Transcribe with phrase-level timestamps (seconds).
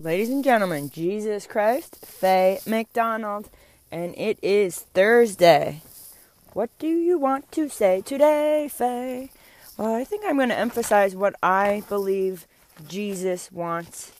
[0.00, 3.50] Ladies and gentlemen, Jesus Christ, Faye McDonald,
[3.90, 5.82] and it is Thursday.
[6.52, 9.32] What do you want to say today, Faye?
[9.76, 12.46] Well, I think I'm going to emphasize what I believe
[12.86, 14.12] Jesus wants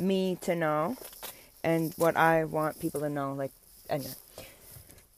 [0.00, 0.96] me to know
[1.62, 3.32] and what I want people to know.
[3.32, 3.52] Like,
[3.88, 4.14] anyway.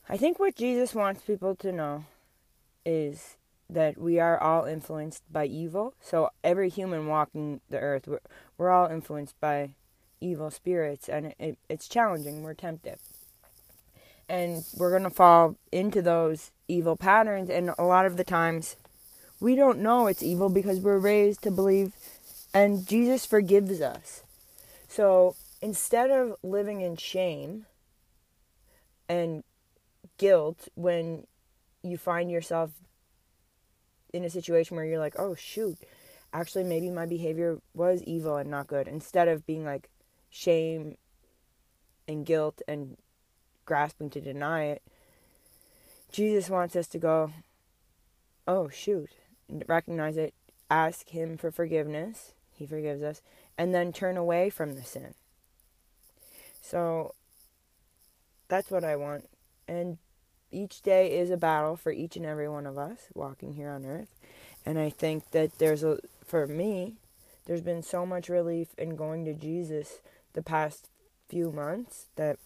[0.07, 2.05] I think what Jesus wants people to know
[2.85, 3.35] is
[3.67, 5.95] that we are all influenced by evil.
[6.01, 8.19] So every human walking the earth, we're,
[8.59, 9.71] we're all influenced by
[10.23, 12.43] evil spirits, and it, it, it's challenging.
[12.43, 12.97] We're tempted.
[14.29, 18.77] And we're going to fall into those evil patterns, and a lot of the times
[19.39, 21.91] we don't know it's evil because we're raised to believe,
[22.53, 24.23] and Jesus forgives us.
[24.87, 27.65] So instead of living in shame
[29.09, 29.43] and
[30.17, 31.27] guilt when
[31.83, 32.71] you find yourself
[34.13, 35.77] in a situation where you're like, oh shoot,
[36.31, 39.89] actually maybe my behavior was evil and not good, instead of being like
[40.33, 40.97] shame
[42.07, 42.97] and guilt and
[43.65, 44.81] grasping to deny it,
[46.11, 47.31] Jesus wants us to go,
[48.47, 49.11] oh shoot,
[49.67, 50.33] recognize it,
[50.71, 53.21] ask Him for forgiveness, He forgives us,
[53.57, 55.13] and then turn away from the sin.
[56.61, 57.13] So
[58.47, 59.29] that's what I want.
[59.67, 59.99] And
[60.51, 63.85] each day is a battle for each and every one of us walking here on
[63.85, 64.15] earth.
[64.65, 66.95] And I think that there's a, for me,
[67.45, 69.99] there's been so much relief in going to Jesus
[70.33, 70.89] the past
[71.29, 72.37] few months that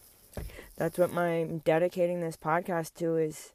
[0.78, 3.54] that's what I'm dedicating this podcast to is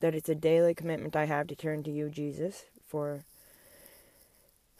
[0.00, 3.24] that it's a daily commitment I have to turn to you, Jesus, for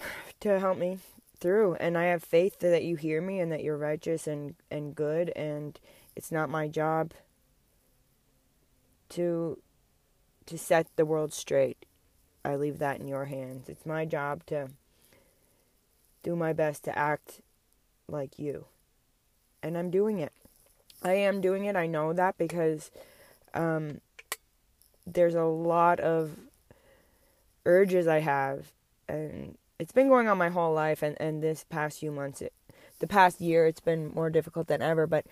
[0.40, 0.98] to help me
[1.38, 1.74] through.
[1.74, 5.30] And I have faith that you hear me and that you're righteous and, and good
[5.36, 5.78] and
[6.16, 7.12] it's not my job
[9.10, 9.58] to
[10.46, 11.86] to set the world straight.
[12.44, 13.68] I leave that in your hands.
[13.68, 14.70] It's my job to
[16.24, 17.40] do my best to act
[18.12, 18.66] like you.
[19.62, 20.32] And I'm doing it.
[21.02, 21.76] I am doing it.
[21.76, 22.90] I know that because
[23.54, 24.00] um,
[25.06, 26.36] there's a lot of
[27.64, 28.72] urges I have.
[29.08, 31.02] And it's been going on my whole life.
[31.02, 32.52] And, and this past few months, it,
[32.98, 35.06] the past year, it's been more difficult than ever.
[35.06, 35.26] But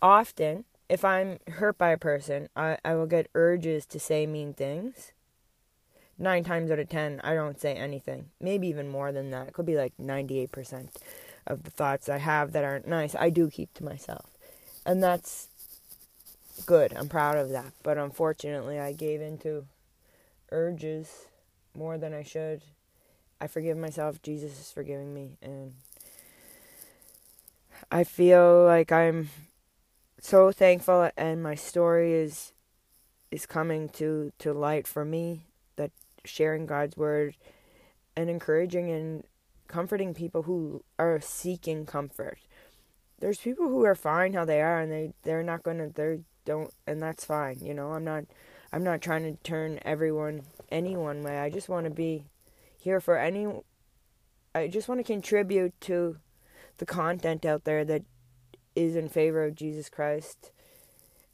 [0.00, 4.54] often, if I'm hurt by a person, I, I will get urges to say mean
[4.54, 5.12] things.
[6.18, 8.30] Nine times out of ten, I don't say anything.
[8.40, 9.48] Maybe even more than that.
[9.48, 10.88] It could be like 98%
[11.46, 14.30] of the thoughts I have that aren't nice, I do keep to myself.
[14.84, 15.48] And that's
[16.64, 16.92] good.
[16.96, 17.72] I'm proud of that.
[17.82, 19.66] But unfortunately, I gave into
[20.50, 21.26] urges
[21.74, 22.62] more than I should.
[23.40, 24.22] I forgive myself.
[24.22, 25.36] Jesus is forgiving me.
[25.42, 25.74] And
[27.90, 29.28] I feel like I'm
[30.20, 32.52] so thankful and my story is
[33.30, 35.42] is coming to to light for me
[35.76, 35.90] that
[36.24, 37.36] sharing God's word
[38.16, 39.24] and encouraging and
[39.68, 42.38] comforting people who are seeking comfort.
[43.18, 46.20] There's people who are fine how they are and they they're not going to they
[46.44, 47.92] don't and that's fine, you know.
[47.92, 48.24] I'm not
[48.72, 51.38] I'm not trying to turn everyone any one way.
[51.38, 52.24] I just want to be
[52.78, 53.46] here for any
[54.54, 56.16] I just want to contribute to
[56.78, 58.02] the content out there that
[58.74, 60.50] is in favor of Jesus Christ.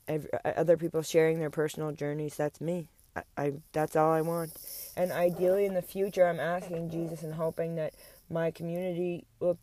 [0.09, 2.88] Every, uh, other people sharing their personal journeys, that's me.
[3.15, 4.53] I, I that's all I want.
[4.97, 7.94] And ideally in the future I'm asking Jesus and hoping that
[8.31, 9.59] my community will,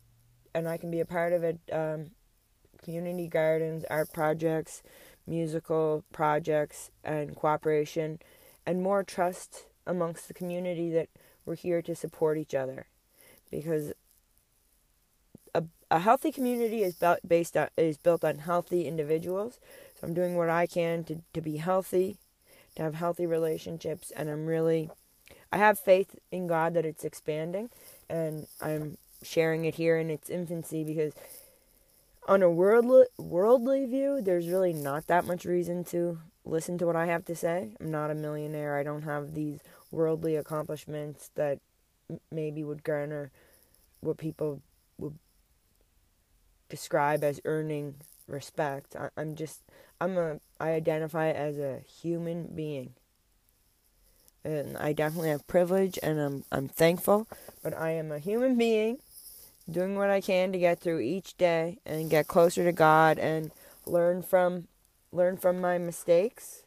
[0.54, 1.58] and I can be a part of it.
[1.72, 2.12] Um,
[2.82, 4.82] community gardens, art projects,
[5.26, 8.18] musical projects, and cooperation,
[8.66, 11.08] and more trust amongst the community that
[11.44, 12.86] we're here to support each other,
[13.50, 13.92] because
[15.54, 19.58] a a healthy community is built based on is built on healthy individuals.
[19.94, 22.16] So I'm doing what I can to to be healthy,
[22.76, 24.90] to have healthy relationships, and I'm really
[25.52, 27.70] I have faith in God that it's expanding
[28.10, 31.12] and I'm sharing it here in its infancy because
[32.28, 36.96] on a worldly worldly view, there's really not that much reason to listen to what
[36.96, 37.74] I have to say.
[37.80, 38.76] I'm not a millionaire.
[38.76, 39.60] I don't have these
[39.90, 41.58] worldly accomplishments that
[42.30, 43.30] maybe would garner
[44.00, 44.62] what people
[44.98, 45.18] would
[46.68, 47.96] describe as earning
[48.26, 48.96] respect.
[48.96, 49.62] I, I'm just
[50.00, 52.94] I'm a I identify as a human being
[54.44, 57.28] and I definitely have privilege and I'm I'm thankful,
[57.62, 58.98] but I am a human being
[59.70, 63.50] doing what I can to get through each day and get closer to God and
[63.86, 64.68] learn from
[65.12, 66.62] learn from my mistakes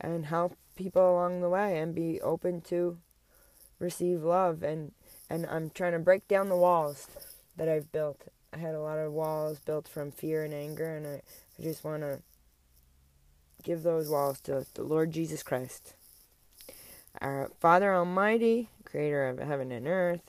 [0.00, 2.98] and help people along the way and be open to
[3.78, 4.92] receive love and
[5.30, 7.08] and I'm trying to break down the walls
[7.56, 8.28] that I've built.
[8.52, 11.22] I had a lot of walls built from fear and anger and I,
[11.58, 12.20] I just want to
[13.62, 15.94] give those walls to the Lord Jesus Christ.
[17.20, 20.20] Our Father Almighty, creator of heaven and earth.